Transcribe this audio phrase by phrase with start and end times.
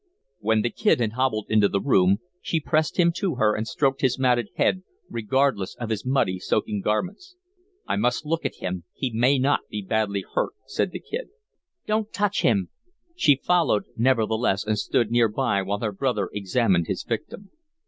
[0.39, 4.01] When the Kid had hobbled into the room, she pressed him to her and stroked
[4.01, 4.81] his matted head,
[5.11, 7.35] regardless of his muddy, soaking garments.
[7.85, 8.85] "I must look at him.
[8.95, 11.29] He may not be badly hurt," said the Kid.
[11.85, 12.69] "Don't touch him!"
[13.15, 17.51] She followed, nevertheless, and stood near by while her brother examined his victim.